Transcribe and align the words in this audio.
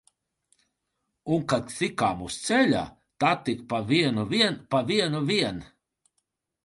Un 1.35 1.43
kad 1.51 1.67
tikām 1.73 2.23
uz 2.29 2.37
ceļa, 2.47 2.81
tad 3.25 3.45
tik 3.51 3.61
pa 3.75 3.83
vienu 3.93 4.27
vien, 4.33 4.59
pa 4.73 4.85
vienu 4.93 5.23
vien! 5.33 5.63